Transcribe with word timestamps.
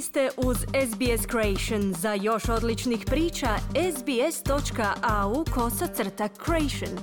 Vi 0.00 0.04
ste 0.04 0.28
uz 0.36 0.56
SBS 0.56 1.26
Creation. 1.30 1.94
Za 1.94 2.14
još 2.14 2.48
odličnih 2.48 3.04
priča, 3.06 3.48
sbs.au 3.96 5.44
kosacrta 5.54 6.28
creation. 6.44 6.98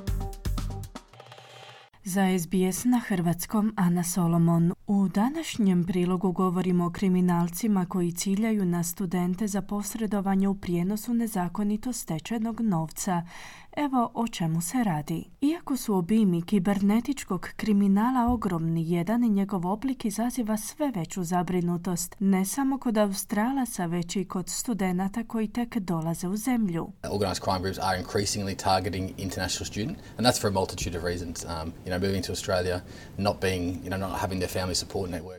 Za 2.03 2.21
SBS 2.39 2.85
na 2.85 2.99
hrvatskom 3.07 3.73
Ana 3.75 4.03
Solomon. 4.03 4.76
U 4.87 5.07
današnjem 5.07 5.83
prilogu 5.83 6.31
govorimo 6.31 6.85
o 6.85 6.89
kriminalcima 6.89 7.85
koji 7.85 8.11
ciljaju 8.11 8.65
na 8.65 8.83
studente 8.83 9.47
za 9.47 9.61
posredovanje 9.61 10.47
u 10.47 10.55
prijenosu 10.55 11.13
nezakonito 11.13 11.93
stečenog 11.93 12.61
novca. 12.61 13.21
Evo 13.77 14.11
o 14.13 14.27
čemu 14.27 14.61
se 14.61 14.83
radi. 14.83 15.25
Iako 15.41 15.77
su 15.77 15.95
obimi 15.95 16.41
kibernetičkog 16.41 17.49
kriminala 17.55 18.33
ogromni, 18.33 18.91
jedan 18.91 19.21
njegov 19.21 19.67
oblik 19.67 20.05
izaziva 20.05 20.57
sve 20.57 20.91
veću 20.95 21.23
zabrinutost, 21.23 22.15
ne 22.19 22.45
samo 22.45 22.77
kod 22.77 22.97
Australaca, 22.97 23.85
već 23.85 24.15
i 24.15 24.25
kod 24.25 24.49
studenata 24.49 25.23
koji 25.23 25.47
tek 25.47 25.77
dolaze 25.77 26.27
u 26.27 26.37
zemlju. 26.37 26.91
Organized 27.11 27.43
crime 27.43 27.59
groups 27.59 27.79
are 27.81 28.03
increasingly 28.03 28.55
targeting 28.55 29.11
international 29.17 29.65
students, 29.65 30.01
and 30.17 30.27
that's 30.27 30.41
for 30.41 30.49
a 30.49 30.53
multitude 30.53 30.97
of 30.97 31.03
reasons. 31.03 31.45
Um, 31.45 31.73
you 31.85 31.97
know, 31.97 31.99
moving 32.07 32.25
to 32.25 32.31
Australia, 32.31 32.81
not 33.17 33.41
being, 33.41 33.63
you 33.83 33.89
know, 33.89 33.99
not 33.99 34.19
having 34.19 34.39
their 34.39 34.51
network. 34.53 34.76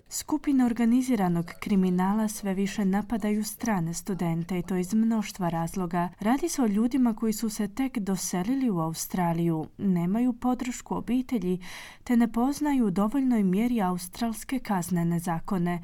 Skupine 0.09 0.65
organiziranog 0.65 1.51
kriminala 1.61 2.29
sve 2.29 2.55
više 2.55 2.85
napadaju 2.85 3.45
strane 3.45 3.95
studente 3.95 4.59
i 4.59 4.63
to 4.63 4.77
iz 4.77 4.95
mnoštva 4.95 5.49
razloga. 5.49 6.09
Radi 6.21 6.49
se 6.49 6.63
o 6.63 6.67
ljudima 6.67 7.15
koji 7.15 7.33
su 7.33 7.51
se 7.51 7.69
tek 7.69 7.99
do 7.99 8.19
doselili 8.19 8.71
u 8.71 8.81
Australiju, 8.81 9.67
nemaju 9.79 10.33
podršku 10.33 10.95
obitelji 10.95 11.61
te 12.05 12.17
ne 12.17 12.33
poznaju 12.33 12.87
u 12.87 12.91
dovoljnoj 12.91 13.43
mjeri 13.43 13.83
australske 13.83 14.59
kaznene 14.59 15.19
zakone, 15.19 15.83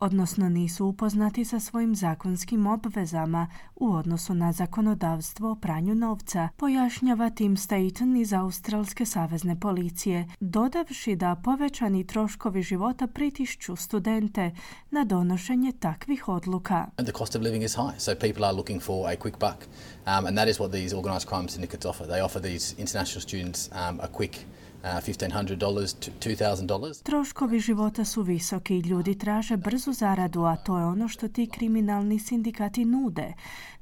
odnosno 0.00 0.48
nisu 0.48 0.86
upoznati 0.86 1.44
sa 1.44 1.60
svojim 1.60 1.94
zakonskim 1.94 2.66
obvezama 2.66 3.48
u 3.76 3.92
odnosu 3.92 4.34
na 4.34 4.52
zakonodavstvo 4.52 5.50
o 5.50 5.54
pranju 5.54 5.94
novca, 5.94 6.48
pojašnjava 6.56 7.30
Tim 7.30 7.56
Staten 7.56 8.16
iz 8.16 8.32
Australske 8.32 9.06
savezne 9.06 9.60
policije, 9.60 10.28
dodavši 10.40 11.16
da 11.16 11.36
povećani 11.44 12.06
troškovi 12.06 12.62
života 12.62 13.06
pritišću 13.06 13.76
studente 13.76 14.50
na 14.90 15.04
donošenje 15.04 15.72
takvih 15.72 16.28
odluka. 16.28 16.86
The 16.96 17.12
cost 17.18 17.36
of 17.36 17.42
living 17.42 17.64
is 17.64 17.74
high, 17.74 17.98
so 17.98 18.14
people 18.14 18.44
are 18.44 18.56
looking 18.56 18.82
for 18.82 19.12
a 19.12 19.16
quick 19.16 19.38
buck, 19.38 19.64
um, 20.06 20.26
and 20.26 20.38
that 20.38 20.48
is 20.48 20.58
what 20.58 20.72
these 20.72 20.96
organized 20.96 21.28
crime 21.28 21.48
syndicates 21.48 21.86
offer. 21.86 22.06
They 22.06 22.24
offer 22.24 22.42
these 22.42 22.74
international 22.78 23.22
students 23.22 23.70
um, 23.72 24.00
a 24.02 24.08
quick 24.08 24.46
$1,500 24.86 27.02
Troškovi 27.02 27.60
života 27.60 28.04
su 28.04 28.22
visoki, 28.22 28.78
ljudi 28.78 29.18
traže 29.18 29.56
brzu 29.56 29.92
zaradu, 29.92 30.42
a 30.42 30.56
to 30.56 30.78
je 30.78 30.84
ono 30.84 31.08
što 31.08 31.28
ti 31.28 31.46
kriminalni 31.46 32.18
sindikati 32.18 32.84
nude 32.84 33.32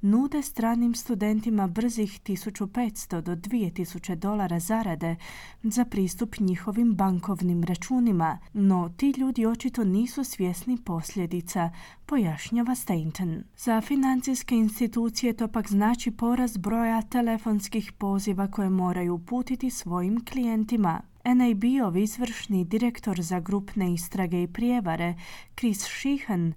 nude 0.05 0.42
stranim 0.42 0.94
studentima 0.94 1.66
brzih 1.66 2.20
1500 2.20 3.20
do 3.20 3.36
2000 3.36 4.14
dolara 4.14 4.61
zarade 4.61 5.16
za 5.62 5.84
pristup 5.84 6.41
njihovim 6.41 6.94
bankovnim 6.94 7.64
računima, 7.64 8.38
no 8.52 8.94
ti 8.96 9.14
ljudi 9.16 9.46
očito 9.46 9.84
nisu 9.84 10.24
svjesni 10.24 10.78
posljedica, 10.84 11.70
pojašnjava 12.06 12.74
Stainton. 12.74 13.44
Za 13.56 13.80
financijske 13.80 14.56
institucije 14.56 15.33
to 15.33 15.48
pak 15.48 15.69
znači 15.69 16.11
porast 16.11 16.58
broja 16.58 17.02
telefonskih 17.02 17.92
poziva 17.92 18.50
koje 18.50 18.70
moraju 18.70 19.14
uputiti 19.14 19.70
svojim 19.70 20.24
klijentima. 20.24 21.00
NAB-ov 21.24 21.96
izvršni 21.96 22.64
direktor 22.64 23.22
za 23.22 23.41
grupne 23.41 23.94
istrage 23.94 24.42
i 24.42 24.46
prijevare, 24.46 25.14
Chris 25.56 25.78
Sheehan, 25.80 26.52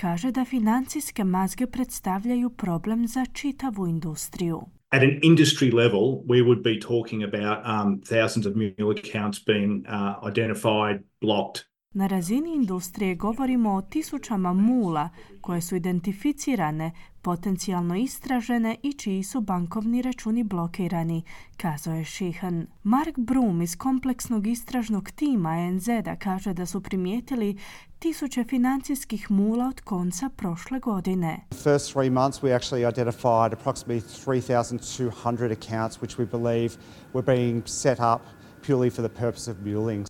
kaže 0.00 0.30
da 0.30 0.44
financijske 0.44 1.24
mazge 1.24 1.66
predstavljaju 1.66 2.50
problem 2.50 3.06
za 3.06 3.24
čitavu 3.32 3.86
industriju. 3.86 4.60
At 4.90 5.02
an 5.02 5.20
industry 5.22 5.74
level, 5.74 6.00
we 6.26 6.42
would 6.46 6.62
be 6.62 6.80
talking 6.80 7.22
about 7.22 7.58
um, 7.64 8.00
thousands 8.00 8.46
of 8.46 8.54
mule 8.56 8.90
accounts 8.98 9.44
being 9.46 9.86
uh, 9.86 10.28
identified, 10.30 11.02
blocked, 11.20 11.69
na 11.94 12.06
razini 12.06 12.54
industrije 12.54 13.14
govorimo 13.14 13.74
o 13.74 13.82
tisućama 13.82 14.52
mula 14.52 15.08
koje 15.40 15.60
su 15.60 15.76
identificirane, 15.76 16.92
potencijalno 17.22 17.96
istražene 17.96 18.76
i 18.82 18.92
čiji 18.92 19.22
su 19.22 19.40
bankovni 19.40 20.02
računi 20.02 20.44
blokirani, 20.44 21.22
kazao 21.56 21.94
je 21.94 22.04
Šihan. 22.04 22.66
Mark 22.82 23.18
Broom 23.18 23.62
iz 23.62 23.76
kompleksnog 23.76 24.46
istražnog 24.46 25.10
tima 25.10 25.70
NZ-a 25.70 26.16
kaže 26.16 26.52
da 26.52 26.66
su 26.66 26.80
primijetili 26.80 27.58
tisuće 27.98 28.44
financijskih 28.44 29.30
mula 29.30 29.66
od 29.66 29.80
konca 29.80 30.30
prošle 30.36 30.78
godine. 30.78 31.40
first 31.62 31.92
three 31.92 32.10
months 32.10 32.42
we 32.42 32.58
actually 32.58 32.88
identified 32.92 33.52
approximately 33.52 34.00
3,200 34.26 35.52
accounts 35.52 36.00
which 36.00 36.18
we 36.18 36.26
believe 36.30 36.72
were 37.12 37.36
being 37.36 37.62
set 37.66 37.98
up 37.98 38.40
purely 38.66 38.90
for 38.90 39.08
the 39.08 39.20
purpose 39.20 39.50
of. 39.50 39.56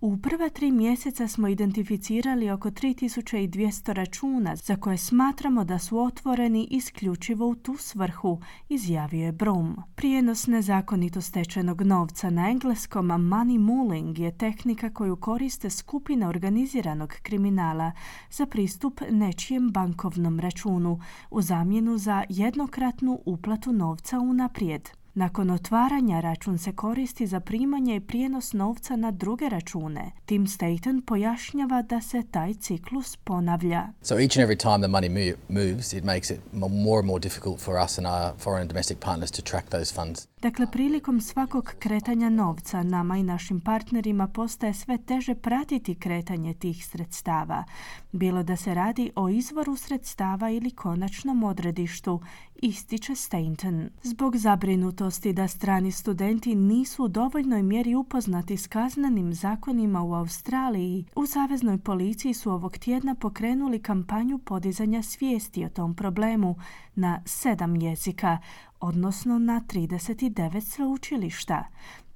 U 0.01 0.17
prva 0.17 0.49
tri 0.49 0.71
mjeseca 0.73 1.29
smo 1.29 1.49
identificirali 1.49 2.51
oko 2.51 2.71
3200 2.71 3.93
računa 3.93 4.57
za 4.57 4.77
koje 4.77 4.99
smatramo 4.99 5.65
da 5.65 5.79
su 5.79 5.99
otvoreni 5.99 6.69
isključivo 6.71 7.49
u 7.49 7.55
tu 7.55 7.77
svrhu, 7.77 8.41
izjavio 8.69 9.25
je 9.25 9.33
Brum. 9.33 9.77
Prijenos 9.95 10.47
nezakonito 10.47 11.21
stečenog 11.21 11.83
novca 11.83 12.31
na 12.31 12.51
engleskom 12.51 13.07
money 13.09 13.59
muling 13.59 14.19
je 14.19 14.39
tehnika 14.39 14.91
koju 14.91 15.17
koriste 15.17 15.71
skupine 15.71 16.29
organiziranog 16.29 17.15
kriminala 17.23 17.93
za 18.31 18.47
pristup 18.47 19.01
nečijem 19.11 19.71
bankovnom 19.71 20.41
računu 20.41 21.01
u 21.31 21.43
zamjenu 21.43 21.99
za 21.99 22.25
jednokratnu 22.29 23.23
uplatu 23.27 23.73
novca 23.73 24.19
unaprijed. 24.19 25.00
Nakon 25.15 25.51
otvaranja 25.51 26.21
račun 26.21 26.59
se 26.59 26.73
koristi 26.73 27.27
za 27.27 27.41
primanje 27.41 27.97
i 27.97 28.01
prijenos 28.01 28.53
novca 28.53 28.97
na 28.97 29.11
druge 29.11 29.49
račune. 29.49 30.13
Tim 30.27 30.47
Staten 30.47 31.03
pojašnjava 31.03 31.83
da 31.83 32.01
se 32.01 32.23
taj 32.31 32.55
ciklus 32.55 33.17
ponavlja. 33.17 33.89
So 34.03 34.15
each 34.15 34.39
and 34.39 34.49
every 34.49 34.63
time 34.63 34.79
the 34.79 34.89
money 34.89 35.35
moves, 35.49 35.93
it 35.93 36.05
makes 36.05 36.31
it 36.31 36.41
more 36.53 36.99
and 36.99 37.07
more 37.07 37.21
difficult 37.21 37.61
for 37.61 37.85
us 37.85 37.99
and 37.99 38.07
our 38.07 38.33
foreign 38.39 38.69
domestic 38.69 38.99
partners 38.99 39.31
to 39.31 39.43
track 39.43 39.69
those 39.69 39.95
funds. 39.95 40.31
Dakle, 40.43 40.67
prilikom 40.73 41.21
svakog 41.21 41.75
kretanja 41.79 42.31
novca 42.31 42.83
nama 42.83 43.17
i 43.17 43.23
našim 43.23 43.61
partnerima 43.61 44.29
postaje 44.29 44.75
sve 44.75 44.99
teže 44.99 45.35
pratiti 45.35 45.95
kretanje 45.95 46.55
tih 46.55 46.87
sredstava, 46.87 47.65
bilo 48.13 48.43
da 48.43 48.57
se 48.57 48.75
radi 48.75 49.11
o 49.17 49.29
izvoru 49.29 49.77
sredstava 49.77 50.51
ili 50.51 50.71
konačnom 50.71 51.43
odredištu, 51.43 52.21
ističe 52.63 53.15
Stainton. 53.15 53.91
Zbog 54.03 54.37
zabrinutosti 54.37 55.33
da 55.33 55.49
strani 55.49 55.93
studenti 55.93 56.55
nisu 56.55 57.05
u 57.05 57.09
dovoljnoj 57.09 57.63
mjeri 57.63 57.95
upoznati 57.95 58.57
s 58.57 58.67
kaznenim 58.67 59.35
zakonima 59.35 60.03
u 60.03 60.15
Australiji, 60.15 61.05
u 61.17 61.27
Saveznoj 61.27 61.79
policiji 61.79 62.35
su 62.35 62.51
ovog 62.51 62.79
tjedna 62.79 63.15
pokrenuli 63.15 63.83
kampanju 63.83 64.39
podizanja 64.39 65.03
svijesti 65.03 65.65
o 65.65 65.69
tom 65.69 65.95
problemu 65.95 66.57
na 66.95 67.23
sedam 67.27 67.77
jezika, 67.77 68.39
odnosno 68.81 69.39
na 69.39 69.61
39 69.69 70.61
sveučilišta. 70.61 71.65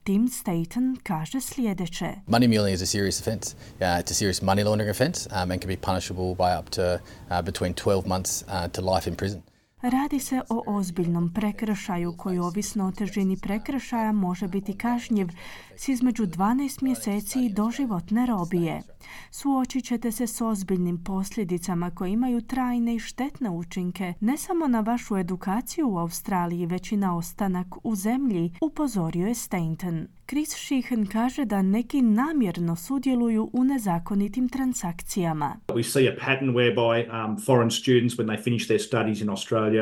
Tim 0.04 0.28
Staten 0.28 0.96
kaže 1.02 1.40
sljedeće. 1.40 2.14
Money 2.26 2.48
muling 2.48 2.74
is 2.74 2.82
a 2.82 2.86
serious 2.86 3.20
offence. 3.20 3.56
Uh, 3.80 3.80
it's 3.80 4.10
a 4.10 4.14
serious 4.14 4.42
money 4.42 4.64
laundering 4.64 4.90
offence 4.90 5.28
um, 5.30 5.50
and 5.50 5.60
can 5.60 5.68
be 5.68 5.76
punishable 5.76 6.34
by 6.34 6.58
up 6.60 6.70
to 6.70 6.82
uh, 7.30 7.42
between 7.44 7.74
12 7.74 8.06
months 8.06 8.42
uh, 8.42 8.68
to 8.72 8.94
life 8.94 9.10
in 9.10 9.16
prison. 9.16 9.42
Radi 9.84 10.18
se 10.18 10.40
o 10.50 10.62
ozbiljnom 10.66 11.32
prekršaju 11.34 12.14
koji 12.16 12.38
ovisno 12.38 12.86
o 12.86 12.92
težini 12.92 13.36
prekršaja 13.42 14.12
može 14.12 14.48
biti 14.48 14.78
kažnjiv 14.78 15.28
s 15.76 15.88
između 15.88 16.26
12 16.26 16.82
mjeseci 16.82 17.46
i 17.46 17.52
doživotne 17.52 18.26
robije. 18.26 18.82
Suočit 19.30 19.84
ćete 19.84 20.12
se 20.12 20.26
s 20.26 20.40
ozbiljnim 20.40 21.04
posljedicama 21.04 21.90
koje 21.90 22.10
imaju 22.10 22.40
trajne 22.40 22.94
i 22.94 22.98
štetne 22.98 23.50
učinke 23.50 24.14
ne 24.20 24.36
samo 24.36 24.66
na 24.66 24.80
vašu 24.80 25.16
edukaciju 25.16 25.88
u 25.88 25.98
Australiji, 25.98 26.66
već 26.66 26.92
i 26.92 26.96
na 26.96 27.16
ostanak 27.16 27.66
u 27.82 27.94
zemlji, 27.94 28.52
upozorio 28.60 29.26
je 29.26 29.34
Stainton. 29.34 30.06
Chris 30.28 30.48
Sheehan 30.48 31.06
kaže 31.06 31.44
da 31.44 31.62
neki 31.62 32.02
namjerno 32.02 32.76
sudjeluju 32.76 33.50
u 33.52 33.64
nezakonitim 33.64 34.48
transakcijama. 34.48 35.56
We 35.68 35.82
see 35.82 36.08
a 36.08 36.16
pattern 36.26 36.50
whereby 36.50 37.26
um, 37.26 37.36
foreign 37.46 37.70
students 37.70 38.16
when 38.16 38.26
they 38.26 38.42
finish 38.42 38.66
their 38.66 38.80
studies 38.80 39.20
in 39.20 39.28
Australia 39.28 39.73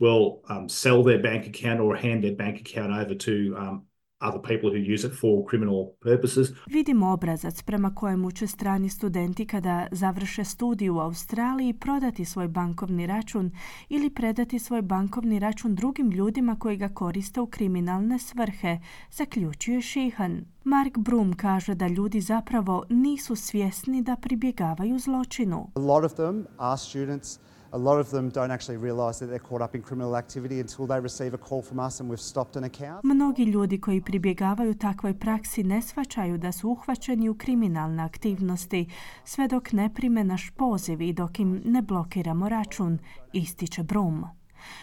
will 0.00 0.40
um, 0.48 0.68
sell 0.68 1.02
their 1.02 1.22
bank 1.22 1.46
account 1.46 1.80
or 1.80 1.96
hand 1.96 2.22
their 2.22 2.36
bank 2.36 2.60
account 2.60 2.92
over 2.92 3.14
to 3.14 3.56
um, 3.56 3.88
other 4.20 4.40
people 4.40 4.70
who 4.70 4.94
use 4.94 5.06
it 5.06 5.12
for 5.12 5.44
criminal 5.50 5.92
purposes. 6.00 6.48
Vidimo 6.66 7.12
obrazac 7.12 7.62
prema 7.62 7.94
kojemu 7.94 8.30
će 8.30 8.46
strani 8.46 8.88
studenti 8.88 9.46
kada 9.46 9.86
završe 9.92 10.44
studiju 10.44 10.96
u 10.96 11.00
Australiji 11.00 11.72
prodati 11.72 12.24
svoj 12.24 12.48
bankovni 12.48 13.06
račun 13.06 13.50
ili 13.88 14.10
predati 14.10 14.58
svoj 14.58 14.82
bankovni 14.82 15.38
račun 15.38 15.74
drugim 15.74 16.10
ljudima 16.10 16.56
koji 16.58 16.76
ga 16.76 16.88
koriste 16.88 17.40
u 17.40 17.46
kriminalne 17.46 18.18
svrhe, 18.18 18.78
zaključuje 19.10 19.80
Šihan. 19.80 20.44
Mark 20.64 20.98
Broom 20.98 21.32
kaže 21.32 21.74
da 21.74 21.88
ljudi 21.88 22.20
zapravo 22.20 22.84
nisu 22.88 23.36
svjesni 23.36 24.02
da 24.02 24.16
pribjegavaju 24.16 24.98
zločinu. 24.98 25.70
A 25.74 25.80
lot 25.80 26.04
of 26.04 26.12
them 26.12 26.46
are 26.56 26.78
students 26.78 27.38
A 27.72 27.78
lot 27.78 28.00
of 28.00 28.10
them 28.10 28.30
don't 28.30 28.50
actually 28.50 28.78
realise 28.78 29.18
that 29.18 29.26
they're 29.26 29.48
caught 29.48 29.62
up 29.62 29.74
in 29.74 29.82
criminal 29.82 30.16
activity 30.16 30.60
until 30.60 30.86
they 30.86 31.00
receive 31.00 31.34
a 31.34 31.38
call 31.48 31.62
from 31.62 31.78
us 31.86 32.00
and 32.00 32.10
we've 32.10 32.20
stopped 32.20 32.56
an 32.56 32.64
account. 32.64 33.04
Mnogi 33.04 33.44
ljudi 33.44 33.80
koji 33.80 34.00
pribjegavaju 34.00 34.74
takvoj 34.74 35.18
praksi 35.18 35.64
ne 35.64 35.82
shvaćaju 35.82 36.38
da 36.38 36.52
su 36.52 36.68
uhvaćeni 36.68 37.28
u 37.28 37.34
kriminalne 37.34 38.02
aktivnosti 38.02 38.86
sve 39.24 39.48
dok 39.48 39.72
ne 39.72 39.94
prime 39.94 40.24
naš 40.24 40.50
poziv 40.50 41.02
i 41.02 41.12
dok 41.12 41.40
im 41.40 41.62
ne 41.64 41.82
blokiramo 41.82 42.48
račun, 42.48 42.98
ističe 43.32 43.82
Brum. 43.82 44.37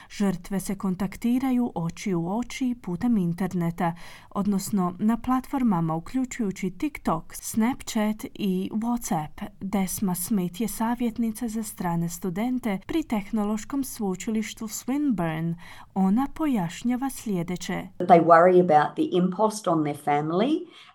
Žrtve 0.09 0.59
se 0.59 0.75
kontaktiraju 0.75 1.71
oči 1.75 2.13
u 2.13 2.37
oči 2.37 2.75
putem 2.81 3.17
interneta, 3.17 3.93
odnosno 4.29 4.95
na 4.99 5.17
platformama 5.17 5.95
uključujući 5.95 6.69
TikTok, 6.69 7.33
Snapchat 7.33 8.25
i 8.33 8.69
WhatsApp. 8.73 9.43
Desma 9.61 10.15
Smith 10.15 10.61
je 10.61 10.67
savjetnica 10.67 11.47
za 11.47 11.63
strane 11.63 12.09
studente 12.09 12.79
pri 12.87 13.03
tehnološkom 13.03 13.83
sveučilištu 13.83 14.67
Swinburne. 14.67 15.55
Ona 15.93 16.27
pojašnjava 16.35 17.09
sljedeće. 17.09 17.87
They 17.99 18.25
worry 18.25 18.59
about 18.59 18.95
the 18.95 19.07
impost 19.11 19.67
on 19.67 19.83
their 19.83 19.97
family 20.05 20.53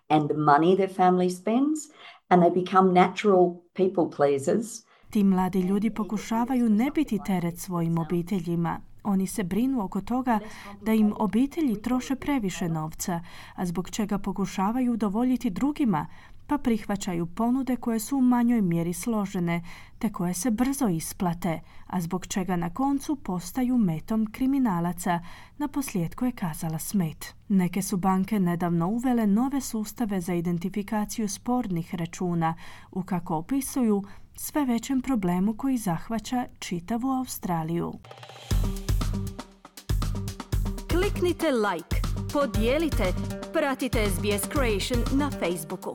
and 0.09 0.31
the 0.31 0.37
money 0.37 0.77
their 0.77 0.95
family 0.97 1.31
spends 1.31 1.79
and 2.29 2.43
they 2.43 2.65
become 2.65 2.93
natural 2.93 3.63
people 3.75 4.17
pleasers 4.17 4.90
ti 5.11 5.25
mladi 5.25 5.61
ljudi 5.61 5.91
pokušavaju 5.91 6.69
ne 6.69 6.91
biti 6.95 7.19
teret 7.27 7.59
svojim 7.59 7.99
obiteljima. 7.99 8.81
Oni 9.05 9.27
se 9.27 9.45
brinu 9.45 9.85
oko 9.85 10.01
toga 10.01 10.39
da 10.83 10.93
im 10.93 11.13
obitelji 11.19 11.83
troše 11.83 12.17
previše 12.17 12.69
novca, 12.69 13.21
a 13.55 13.67
zbog 13.67 13.91
čega 13.91 14.19
pokušavaju 14.19 14.93
udovoljiti 14.93 15.51
drugima, 15.51 16.07
pa 16.47 16.59
prihvaćaju 16.59 17.27
ponude 17.27 17.77
koje 17.77 17.99
su 17.99 18.17
u 18.17 18.21
manjoj 18.21 18.61
mjeri 18.61 18.93
složene, 18.93 19.63
te 19.99 20.13
koje 20.13 20.35
se 20.35 20.51
brzo 20.51 20.89
isplate, 20.89 21.61
a 21.87 22.01
zbog 22.01 22.27
čega 22.27 22.57
na 22.57 22.71
koncu 22.71 23.17
postaju 23.17 23.79
metom 23.79 24.27
kriminalaca, 24.33 25.21
na 25.59 25.69
posljedku 25.69 26.25
je 26.25 26.33
kazala 26.33 26.79
Smet. 26.79 27.35
Neke 27.49 27.83
su 27.83 27.97
banke 27.97 28.41
nedavno 28.41 28.89
uvele 28.89 29.27
nove 29.27 29.61
sustave 29.61 30.21
za 30.21 30.35
identifikaciju 30.35 31.29
spornih 31.29 31.95
računa, 31.95 32.55
u 32.93 33.03
kako 33.03 33.37
opisuju 33.37 34.03
sve 34.43 34.65
većem 34.65 35.03
problemu 35.03 35.57
koji 35.57 35.77
zahvaća 35.77 36.45
čitavu 36.59 37.09
Australiju. 37.11 37.93
Kliknite 40.91 41.47
like, 41.51 41.97
podijelite, 42.33 43.05
pratite 43.53 44.07
SBS 44.11 44.49
Creation 44.53 45.19
na 45.21 45.31
Facebooku. 45.31 45.93